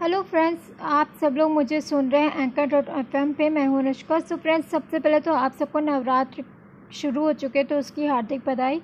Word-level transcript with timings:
Hello 0.00 0.20
friends 0.22 0.68
आप 0.90 1.08
सब 1.20 1.34
लोग 1.36 1.50
मुझे 1.50 1.80
सुन 1.80 2.08
रहे 2.10 2.20
हैं 2.22 2.42
एंकर 2.42 2.66
डॉट 2.66 2.88
एफ़ 2.88 3.16
एम 3.16 3.32
पे। 3.32 3.48
मैं 3.50 3.66
हूँ 3.66 3.78
अनुष्का। 3.78 4.18
सो 4.20 4.36
फ्रेंड्स 4.36 4.70
सबसे 4.70 4.98
पहले 4.98 5.18
तो 5.20 5.32
आप 5.34 5.54
सबको 5.54 5.80
नवरात्र 5.80 6.44
शुरू 6.92 7.22
हो 7.22 7.32
चुके 7.32 7.64
तो 7.64 7.78
उसकी 7.78 8.06
हार्दिक 8.06 8.40
बधाई। 8.46 8.80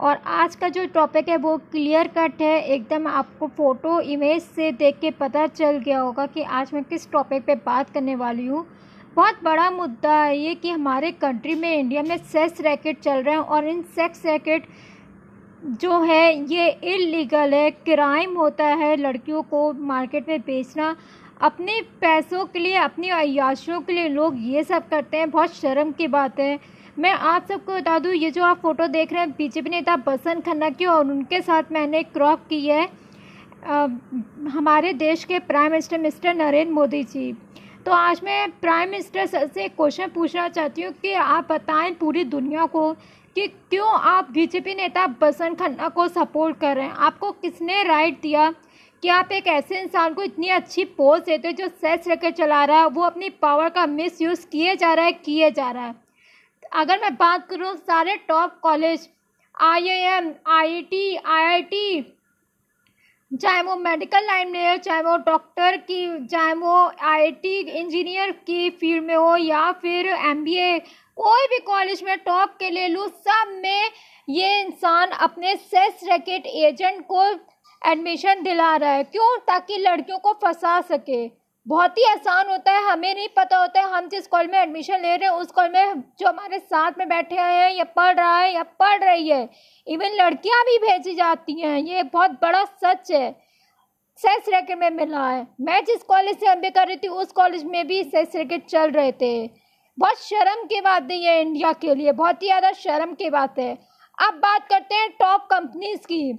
और 0.00 0.16
आज 0.26 0.56
का 0.56 0.68
जो 0.68 0.86
टॉपिक 0.94 1.28
है, 1.28 1.36
वो 1.36 1.56
क्लियर 1.72 2.08
कट 2.16 2.42
है। 2.42 2.60
एकदम 2.64 3.06
आपको 3.06 3.46
फ़ोटो 3.46 4.00
इमेज 4.00 4.42
से 4.42 4.72
देख 4.72 4.98
के 5.00 5.10
पता 5.20 5.46
चल 5.46 5.78
गया 5.78 6.00
होगा 6.00 6.26
कि 6.26 6.42
आज 6.42 6.74
मैं 6.74 6.82
किस 6.84 7.10
टॉपिक 7.12 7.44
पे 7.44 7.54
बात 7.66 7.90
करने 7.90 8.14
वाली 8.16 8.46
हूँ। 8.46 8.66
बहुत 9.16 9.42
बड़ा 9.44 9.70
मुद्दा 9.70 10.14
है 10.14 10.36
ये 10.38 10.54
कि 10.54 10.70
हमारे 10.70 11.12
कंट्री 11.14 11.54
में 11.54 11.72
इंडिया 11.74 12.02
में 12.02 12.16
सेक्स 12.16 12.60
रैकेट 12.60 13.00
चल 13.00 13.22
रहे 13.22 13.34
हैं 13.34 13.42
और 13.42 13.68
इन 13.68 13.82
सेक्स 13.96 14.26
रैकेट 14.26 14.66
जो 15.66 16.00
है 16.00 16.52
ये 16.52 16.68
इलीगल 16.84 17.54
है 17.54 17.70
क्राइम 17.70 18.36
होता 18.36 18.64
है 18.76 18.94
लड़कियों 18.96 19.42
को 19.42 19.72
मार्केट 19.72 20.28
में 20.28 20.40
बेचना। 20.40 20.94
अपने 21.40 21.80
पैसों 22.00 22.44
के 22.44 22.58
लिए 22.58 22.74
अपनी 22.76 23.08
अयाशियों 23.10 23.80
के 23.80 23.92
लिए 23.92 24.08
लोग 24.08 24.34
ये 24.40 24.62
सब 24.64 24.88
करते 24.88 25.16
हैं। 25.16 25.30
बहुत 25.30 25.54
शर्म 25.54 25.90
की 25.92 26.06
बात 26.08 26.38
है। 26.40 26.58
मैं 26.98 27.12
आप 27.12 27.46
सबको 27.48 27.74
बता 27.74 27.98
दूँ 27.98 28.12
ये 28.12 28.30
जो 28.30 28.44
आप 28.44 28.60
फ़ोटो 28.60 28.86
देख 28.88 29.12
रहे 29.12 29.22
हैं 29.22 29.30
बीजेपी 29.30 29.70
नेता 29.70 29.96
बसंत 30.06 30.44
खन्ना 30.44 30.70
की 30.70 30.86
और 30.86 31.06
उनके 31.06 31.40
साथ 31.40 31.72
मैंने 31.72 32.02
क्रॉप 32.04 32.46
की 32.48 32.66
है। 32.66 32.88
आ, 33.66 33.86
हमारे 34.50 34.92
देश 34.94 35.24
के 35.24 35.38
prime 35.40 35.70
minister 35.70 35.98
mister 35.98 36.34
Narendra 36.34 36.72
Modi 36.74 37.02
ji. 37.04 37.32
तो 37.86 37.92
आज 37.92 38.20
मैं 38.24 38.50
प्राइम 38.60 38.90
मिनिस्टर 38.90 39.26
सर 39.26 39.46
से 39.46 39.68
क्वेश्चन 39.68 40.08
पूछना 40.14 40.48
चाहती 40.48 40.82
हूँ 40.82 40.92
कि 40.92 41.12
आप 41.12 41.52
बताएँ 41.52 41.92
पूरी 41.94 42.24
दुनिया 42.26 42.66
को 42.66 42.90
कि 43.36 43.46
क्यों 43.46 43.88
आप 43.88 44.30
बीजेपी 44.30 44.74
नेता 44.74 45.06
बसंत 45.06 45.58
खन्ना 45.58 45.88
को 45.88 46.08
सपोर्ट 46.08 46.60
कर 46.60 46.76
रहे 46.76 46.84
हैं? 46.84 46.92
आपको 46.92 47.30
किसने 47.32 47.82
राइट 47.82 48.20
दिया? 48.20 48.50
कि 49.02 49.08
आप 49.08 49.32
एक 49.32 49.46
ऐसे 49.46 49.80
इंसान 49.80 50.14
को 50.14 50.22
इतनी 50.22 50.48
अच्छी 50.48 50.84
पोस्ट 50.84 51.26
देते 51.26 51.48
हो 51.48 51.52
जो 51.52 51.68
सेस 51.68 52.06
लेकर 52.08 52.30
चला 52.30 52.64
रहा 52.64 52.80
है? 52.80 52.86
वो 52.86 53.02
अपनी 53.02 53.28
पावर 53.30 53.68
का 53.68 53.86
मिस 53.86 54.22
यूज़ 54.22 54.46
किए 54.46 54.76
जा 54.76 54.92
रहा 54.94 55.04
है, 55.04 55.12
किए 55.12 55.50
जा 55.50 55.70
रहा 55.70 55.86
है। 55.86 55.94
अगर 56.72 57.00
मैं 57.02 57.14
बात 57.14 57.46
करूँ 57.48 57.74
सारे 57.76 58.16
top 58.16 58.58
college 58.62 59.08
I 59.60 59.88
I 59.88 59.98
M 59.98 60.32
I 60.46 60.82
T 60.82 61.16
I 61.16 61.44
I 61.44 61.62
T 61.62 62.00
चाहे 63.30 63.62
वो 63.62 63.74
मेडिकल 63.76 64.26
लाइन 64.26 64.50
में 64.50 64.68
हो, 64.70 64.76
चाहे 64.76 65.02
वो 65.02 65.16
डॉक्टर 65.16 65.76
की, 65.76 66.26
चाहे 66.26 66.52
वो 66.54 66.74
आईटी 67.04 67.58
इंजीनियर 67.70 68.30
की 68.46 68.68
फ़ील्ड 68.70 69.04
में 69.04 69.14
हो 69.14 69.36
या 69.36 69.70
फिर 69.72 70.06
एमबीए 70.06 70.78
कोई 71.16 71.46
भी 71.46 71.58
कॉलेज 71.58 72.02
में 72.02 72.16
टॉप 72.18 72.54
के 72.58 72.70
ले 72.70 72.86
लूँ, 72.88 73.08
सब 73.08 73.58
में 73.62 73.90
ये 74.28 74.60
इंसान 74.60 75.10
अपने 75.10 75.54
सेस 75.56 76.00
रैकेट 76.04 76.46
एजेंट 76.46 77.04
को 77.06 77.24
एडमिशन 77.82 78.42
दिला 78.42 78.76
रहा 78.76 78.90
है। 78.90 79.04
क्यों? 79.04 79.36
ताकि 79.38 79.76
लड़कियों 79.78 80.18
को 80.18 80.32
फंसा 80.32 80.80
सके। 80.80 81.45
बहुत 81.66 81.96
ही 81.98 82.04
आसान 82.04 82.48
होता 82.48 82.72
है, 82.72 82.82
हमें 82.82 83.14
नहीं 83.14 83.28
पता 83.36 83.56
होता 83.58 83.80
है, 83.80 83.86
हम 83.88 84.08
जिस 84.08 84.26
कॉलेज 84.26 84.50
में 84.50 84.58
एडमिशन 84.58 85.00
ले 85.02 85.16
रहे 85.16 85.28
हैं, 85.28 85.36
उस 85.36 85.50
कॉलेज 85.52 85.72
में 85.72 86.02
जो 86.20 86.28
हमारे 86.28 86.58
साथ 86.58 86.98
में 86.98 87.08
बैठे 87.08 87.36
हैं, 87.36 87.72
या 87.72 87.84
पढ़ 87.86 88.14
रहा 88.16 88.38
है, 88.38 88.52
या 88.54 88.62
पढ़ 88.62 89.02
रही 89.04 89.28
है 89.28 89.48
इवन 89.86 90.14
लड़कियाँ 90.14 90.62
भी 90.64 90.78
भेजी 90.78 91.14
जाती 91.14 91.60
हैं, 91.60 91.78
ये 91.78 92.02
बहुत 92.04 92.30
बड़ा 92.42 92.64
सच 92.64 93.10
है। 93.10 93.30
सेस 94.18 94.48
रैकेट 94.48 94.78
में 94.78 94.90
मिला 94.90 95.26
है। 95.28 95.46
मैं 95.60 95.84
जिस 95.84 96.02
कॉलेज 96.02 96.38
से 96.40 96.50
एम 96.50 96.62
कर 96.70 96.86
रही 96.86 96.96
थी 96.96 97.08
उस 97.08 97.32
कॉलेज 97.32 97.64
में 97.64 97.86
भी 97.86 98.02
सेस 98.04 98.36
रैकेट 98.36 98.66
चल 98.66 98.90
रहे 98.90 99.12
थे। 99.12 99.46
बहुत 99.98 100.22
शर्म 100.22 100.64
की 100.64 100.80
बात 100.80 101.10
है 101.10 101.18
ये 101.18 101.40
इंडिया 101.40 101.72
के 101.72 101.94
लिए, 101.94 102.12
बहुत 102.12 102.42
ही 102.42 102.46
ज़्यादा 102.46 102.72
शर्म 102.74 103.14
की 103.14 103.30
बात 103.30 103.58
है। 103.58 103.72
अब 104.18 104.34
बात 104.34 104.68
करते 104.68 104.94
हैं 104.94 105.10
टॉप 105.10 105.46
कंपनीज़ 105.50 106.06
की। 106.06 106.38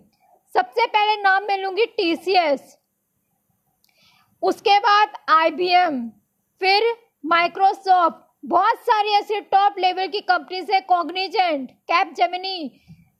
सबसे 0.56 0.86
पहले 0.88 1.22
नाम 1.22 1.44
मैं 1.44 1.58
लूँगी 1.58 1.86
टी 1.88 2.16
उसके 4.44 4.78
बाद 4.80 5.14
आईबीएम 5.30 6.00
फिर 6.62 6.94
माइक्रोसॉफ्ट 7.26 8.26
बहुत 8.46 8.80
सारी 8.82 9.10
ऐसी 9.10 9.40
टॉप 9.42 9.80
लेवल 9.80 10.08
की 10.08 10.20
कंपनीज़ 10.24 10.72
है 10.72 10.80
Cognizant 10.82 11.70
cap 11.70 12.14
Gemini 12.18 12.72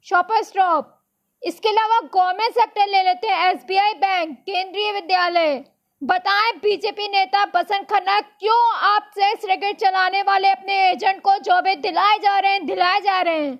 shopper 0.06 0.44
stop 0.44 0.94
इसके 1.42 1.70
अलावा 1.70 2.00
गवर्नमेंट 2.14 2.54
सेक्टर 2.54 2.88
ले 2.88 3.02
लेते 3.04 3.28
हैं 3.28 3.52
एसबीआई 3.52 3.94
बैंक 3.96 4.38
केंद्रीय 4.40 4.92
विद्यालय। 4.92 5.64
बताएँ 6.02 6.52
बीजेपी 6.54 7.08
नेता 7.08 7.46
बसंत 7.46 7.90
खन्ना, 7.90 8.20
क्यों 8.22 8.76
आप 8.88 9.12
सेक्स 9.14 9.46
रैकेट 9.46 9.78
चलाने 9.80 10.22
वाले 10.22 10.50
अपने 10.50 10.74
एजेंट 10.90 11.22
को 11.22 11.38
जॉबें 11.40 11.82
दिलाए 11.82 12.18
जा 12.18 12.38
रहे 12.40 12.52
हैं, 12.52 12.66
दिलाए 12.66 13.00
जा 13.02 13.22
रहे 13.22 13.46
हैं? 13.46 13.60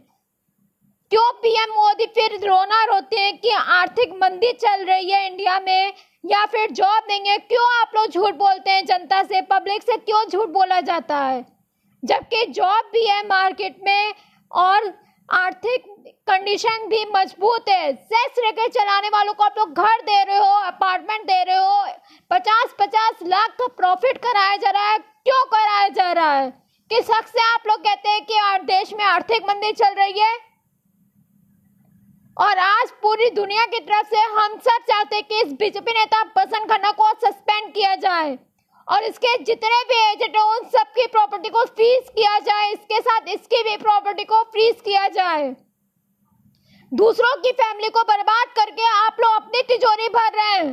क्यों 1.12 1.32
पीएम 1.34 1.70
मोदी 1.72 2.06
फिर 2.16 2.34
रोना 2.42 2.84
रोते 2.86 3.20
हैं 3.20 3.38
कि 3.38 3.50
आर्थिक 3.50 4.14
मंदी 4.14 4.52
चल 4.54 4.84
रही 4.86 5.12
है 5.12 5.26
इंडिया 5.28 5.60
में, 5.60 5.94
या 6.26 6.46
फिर 6.46 6.72
जॉब 6.72 7.04
देंगे 7.04 7.38
क्यों 7.40 7.66
आप 7.74 7.92
लोग 7.96 8.08
झूठ 8.08 8.34
बोलते 8.36 8.72
हैं 8.72 8.86
जनता 8.86 9.22
से? 9.24 9.42
पब्लिक 9.44 9.84
से 9.84 9.98
क्यों 9.98 10.24
झूठ 10.26 10.50
बोला 10.50 10.80
जाता 10.82 11.18
है? 11.18 11.46
जबकि 12.04 12.46
जॉब 12.46 12.90
भी 12.94 13.06
है 13.06 13.22
मार्केट 13.28 13.78
में 13.84 14.14
और 14.52 14.92
आर्थिक 15.30 15.86
कंडीशन 16.28 16.88
भी 16.88 17.04
मज़बूत 17.16 17.70
है। 17.70 17.94
सेक्स 17.94 18.40
रैकेट 18.40 18.74
चलाने 18.74 19.10
वालों 19.10 19.34
को 19.34 19.44
आप 19.44 19.56
लोग 19.58 19.74
घर 19.74 20.02
दे 20.02 20.24
रहे 20.24 20.38
हो, 20.38 20.54
अपार्टमेंट 20.66 21.22
दे 21.22 21.44
रहे 21.44 21.58
हो 21.58 21.86
पचास 22.32 22.76
पचास 22.80 23.24
लाख 23.24 23.56
का 23.60 23.68
प्रॉफिट 23.68 24.18
कराया 24.18 24.56
जा 24.56 24.70
रहा 24.70 24.92
है। 24.92 24.98
क्यों 24.98 25.44
कराया 25.46 25.88
जा 25.90 26.12
रहा 26.12 26.34
है? 26.34 26.50
किस 26.92 27.10
हक 27.12 27.28
से 27.28 27.42
आप 27.44 27.68
लोग 27.68 27.80
कहते 27.80 28.10
हैं 28.10 28.26
कि 28.26 28.66
देश 28.66 28.94
में 28.94 29.06
आर्थिक 29.06 29.50
मंदी 29.50 29.72
चल 29.74 29.94
रही 29.94 30.20
है? 30.20 30.36
और 32.38 32.58
आज 32.60 32.90
पूरी 33.02 33.30
दुनिया 33.30 33.66
की 33.66 33.80
तरफ़ 33.82 34.08
से 34.08 34.20
हम 34.34 34.58
सब 34.58 34.84
चाहते 34.90 35.22
कि 35.22 35.40
इस 35.42 35.54
बीजेपी 35.54 35.94
नेता 35.94 36.24
बसंत 36.36 36.70
खन्ना 36.72 36.92
को 36.92 37.08
सस्पेंड 37.22 37.74
किया 37.74 37.96
जाए 37.96 38.38
और 38.88 39.04
इसके 39.04 39.32
जितने 39.44 39.84
भी 39.84 39.98
एजेंट 40.02 40.36
हैं, 40.36 40.44
उन 40.44 40.70
सबकी 40.70 41.08
प्रॉपर्टी 41.08 41.50
को 41.50 41.64
फ्रीज 41.66 42.10
किया 42.10 42.38
जाए, 42.40 42.70
इसके 42.72 43.00
साथ 43.00 43.28
इसकी 43.30 43.64
भी 43.64 43.76
प्रॉपर्टी 43.78 44.24
को 44.26 44.44
फ्रीज 44.44 44.82
किया 44.86 45.08
जाए। 45.08 45.50
दूसरों 46.92 47.36
की 47.42 47.52
फैमिली 47.54 47.90
को 47.90 48.04
बर्बाद 48.04 48.54
करके 48.56 48.88
आप 48.92 49.18
लोग 49.22 49.34
अपनी 49.36 49.62
तिजोरी 49.68 50.08
भर 50.10 50.32
रहे 50.34 50.54
हैं। 50.54 50.72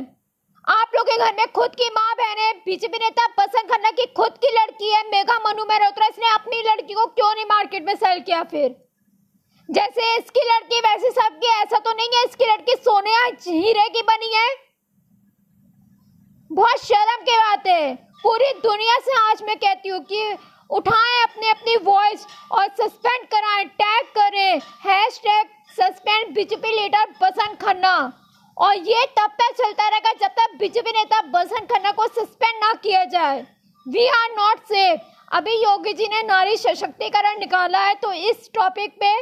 आप 0.67 0.91
लोग 0.95 1.05
के 1.05 1.17
घर 1.17 1.35
में 1.37 1.51
खुद 1.51 1.75
की 1.75 1.89
माँ 1.89 2.13
बहन 2.13 2.37
है, 2.37 2.53
बीजेपी 2.65 2.97
नेता 2.99 3.27
बसंत 3.39 3.71
खन्ना 3.71 3.91
की 3.91 4.05
खुद 4.13 4.37
की 4.37 4.55
लड़की 4.55 4.93
है, 4.93 5.03
मेघा 5.09 5.39
मनु 5.47 5.65
मेहरोत्रा, 5.65 6.07
इसने 6.07 6.33
अपनी 6.33 6.61
लड़की 6.61 6.93
को 6.93 7.05
क्यों 7.07 7.33
नहीं 7.35 7.45
मार्केट 7.47 7.85
में 7.85 7.95
सेल 7.95 8.19
किया 8.21 8.43
फिर? 8.51 8.84
जैसे 9.69 10.15
इसकी 10.17 10.41
लड़की, 10.41 10.79
वैसे 10.79 11.09
सबकी, 11.11 11.47
ऐसा 11.61 11.77
तो 11.79 11.91
नहीं 11.91 12.07
है 12.15 12.23
इसकी 12.23 12.45
लड़की 12.45 12.75
सोने 12.75 13.11
हीरे 13.47 13.87
की 13.89 14.01
बनी 14.01 14.33
है। 14.35 14.49
बहुत 16.51 16.83
शर्म 16.83 17.23
की 17.23 17.37
बात 17.37 17.67
है। 17.67 17.93
पूरी 18.23 18.51
दुनिया 18.59 18.99
से 18.99 19.13
आज 19.21 19.41
मैं 19.43 19.55
कहती 19.57 19.89
हूँ 19.89 19.99
कि 20.03 20.37
उठाएँ 20.69 21.21
अपनी 21.23 21.49
अपनी 21.49 21.75
वॉइस 21.85 22.25
और 22.51 22.67
सस्पेंड 22.79 23.27
कराएँ 23.27 23.65
टैग 23.81 24.05
करें। 24.17 24.61
Hash 24.85 25.19
tag 25.23 25.47
suspend 25.79 26.33
BJP 26.35 26.71
leader 26.71 27.11
Basant 27.21 27.61
Khanna. 27.61 27.97
और 28.57 28.75
ये 28.77 29.05
तब 29.17 29.31
तक 29.41 29.55
चलता 29.55 29.87
रहेगा 29.89 30.11
जब 30.19 30.35
तक 30.39 30.57
बीजेपी 30.59 30.91
नेता 30.91 31.21
बसंत 31.31 31.71
खन्ना 31.71 31.91
को 31.91 32.07
सस्पेंड 32.07 32.63
ना 32.63 32.73
किया 32.73 33.03
जाए। 33.05 33.45
वी 33.85 34.07
आर 34.09 34.29
नॉट 34.31 34.59
सेफ़ 34.65 35.01
अभी 35.31 35.55
योगी 35.63 35.93
जी 35.93 36.07
ने 36.07 36.21
नारी 36.23 36.57
सशक्तिकरण 36.57 37.39
निकाला 37.39 37.79
है 37.79 37.93
तो 37.95 38.11
इस 38.13 38.49
टॉपिक 38.53 38.99
पे 38.99 39.13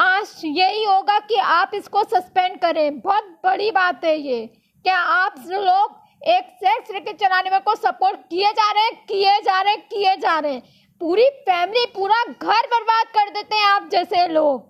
आज 0.00 0.40
यही 0.44 0.84
होगा 0.84 1.18
कि 1.18 1.34
आप 1.34 1.70
इसको 1.74 2.04
सस्पेंड 2.04 2.60
करें। 2.60 3.00
बहुत 3.00 3.24
बड़ी 3.44 3.70
बात 3.70 4.04
है 4.04 4.16
ये। 4.20 4.46
क्या 4.82 4.96
आप 4.96 5.34
लोग 5.48 5.96
एक 6.28 6.44
सेक्स 6.64 6.90
रैकेट 6.90 7.16
चलाने 7.16 7.50
में 7.50 7.60
को 7.60 7.74
सपोर्ट 7.74 8.20
किए 8.20 8.50
जा 8.52 8.72
रहे 8.72 8.82
हैं? 8.82 9.04
किए 9.06 9.40
जा 9.40 9.60
रहे 9.62 9.72
हैं? 9.72 9.82
किए 9.82 10.16
जा 10.16 10.38
रहे 10.38 10.52
हैं। 10.52 10.62
पूरी 11.00 11.28
फैमिली 11.28 11.86
पूरा 11.86 12.22
घर 12.24 12.66
बर्बाद 12.66 13.06
कर 13.06 13.30
देते 13.30 13.56
हैं 13.56 13.64
आप 13.64 13.88
जैसे 13.92 14.28
लोग। 14.28 14.66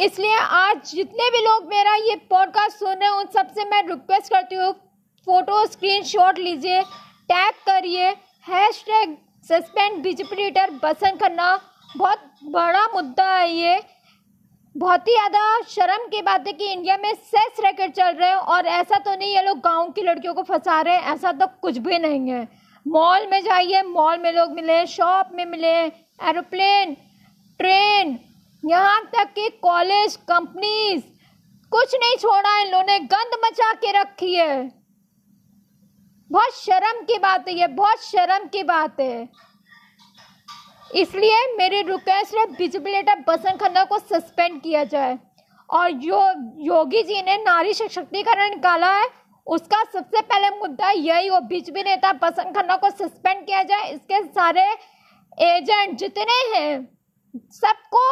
इसलिए 0.00 0.36
आज 0.36 0.90
जितने 0.90 1.30
भी 1.30 1.44
लोग 1.44 1.68
मेरा 1.68 1.94
ये 1.94 2.16
पॉडकास्ट 2.30 2.76
सुन 2.76 2.94
रहे 2.94 3.08
हैं, 3.08 3.16
उन 3.16 3.26
सबसे 3.26 3.64
मैं 3.64 3.82
रिक्वेस्ट 3.88 4.32
करती 4.32 4.54
हूँ 4.54 4.72
फ़ोटो 5.26 5.66
स्क्रीनशॉट 5.66 6.38
लीजिए 6.38 6.82
टैग 7.28 7.52
करिए 7.66 8.08
hash 8.48 8.84
tag 8.86 9.18
suspend 9.48 10.02
BJP 10.02 10.50
Basant 10.70 11.22
Khanna. 11.22 11.60
बहुत 11.96 12.18
बड़ा 12.44 12.86
मुद्दा 12.94 13.26
है 13.28 13.50
ये। 13.50 13.80
बहुत 14.76 15.08
ही 15.08 15.12
ज़्यादा 15.12 15.60
शर्म 15.68 16.06
की 16.08 16.20
बात 16.22 16.46
है 16.46 16.52
कि 16.52 16.70
इंडिया 16.72 16.96
में 16.96 17.12
सेक्स 17.14 17.60
रैकेट 17.60 17.94
चल 17.94 18.10
रहे 18.10 18.28
हैं 18.28 18.36
और 18.36 18.66
ऐसा 18.68 18.98
तो 18.98 19.14
नहीं, 19.14 19.34
ये 19.34 19.42
लोग 19.42 19.58
गाँव 19.60 19.90
की 19.90 20.02
लड़कियों 20.02 20.34
को 20.34 20.42
फंसा 20.42 20.80
रहे 20.80 20.94
हैं, 20.94 21.02
ऐसा 21.14 21.32
तो 21.32 21.46
कुछ 21.62 21.78
भी 21.78 21.98
नहीं 21.98 22.30
है। 22.30 22.48
मॉल 22.86 23.26
में 23.26 23.42
जाइए, 23.44 23.82
मॉल 23.82 24.18
में 24.18 24.32
लोग 24.32 24.52
मिले 24.52 24.86
शॉप 24.88 25.28
में 25.32 25.44
मिले 25.46 25.74
एरोप्लेन, 26.22 26.94
ट्रेन, 27.60 28.18
यहाँ 28.64 29.00
तक 29.12 29.32
कि 29.34 29.48
कॉलेज, 29.62 30.16
कंपनीज़, 30.28 31.02
कुछ 31.72 31.94
नहीं 31.94 32.16
छोड़ा 32.16 32.58
इन 32.58 32.70
लोगों 32.70 32.84
ने 32.84 32.98
गंद 33.00 33.38
मचा 33.44 33.72
के 33.74 33.92
रखी 33.92 34.34
है। 34.34 34.82
बहुत 36.30 36.54
शर्म 36.56 37.04
की 37.04 37.18
बात 37.18 37.48
है 37.48 37.54
ये, 37.54 37.66
बहुत 37.68 38.02
शर्म 38.02 38.48
की 38.48 38.62
बात 38.64 39.00
है। 39.00 39.28
इसलिए 40.92 41.36
मेरी 41.58 41.80
रिक्वेस्ट 41.82 42.36
है 42.36 42.46
बिजबिलेटर 42.52 43.24
बसंत 43.28 43.60
खन्ना 43.60 43.84
को 43.84 43.98
सस्पेंड 43.98 44.60
किया 44.62 44.84
जाए। 44.84 45.18
और 45.70 45.90
जो 46.00 46.20
योगी 46.64 47.02
जी 47.02 47.22
ने 47.22 47.36
नारी 47.36 47.72
सशक्तिकरण 47.74 48.50
निकाला 48.50 48.90
है, 48.92 49.06
उसका 49.46 49.82
सबसे 49.84 50.20
पहले 50.22 50.50
मुद्दा 50.58 50.90
यही 50.90 51.28
हो 51.28 51.40
बीजेपी 51.42 51.82
नेता 51.82 52.12
बसंत 52.12 52.56
खन्ना 52.56 52.76
को 52.76 52.90
सस्पेंड 52.90 53.44
किया 53.46 53.62
जाए। 53.62 53.90
इसके 53.90 54.22
सारे 54.24 54.66
एजेंट 55.38 55.96
जितने 55.98 56.40
हैं, 56.54 56.88
सबको, 57.52 58.04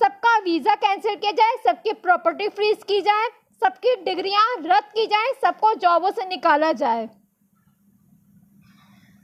सबका 0.00 0.36
वीज़ा 0.38 0.74
कैंसिल 0.74 1.14
किया 1.14 1.30
जाए, 1.32 1.56
सबकी 1.64 1.92
प्रॉपर्टी 1.92 2.48
फ्रीज 2.48 2.82
की 2.88 3.00
जाए, 3.00 3.28
सबकी 3.62 3.94
डिग्रियाँ 4.04 4.44
रद्द 4.58 4.92
की 4.94 5.06
जाए, 5.06 5.32
सबको 5.42 5.74
जॉबों 5.76 6.10
से 6.10 6.28
निकाला 6.28 6.72
जाए। 6.74 7.08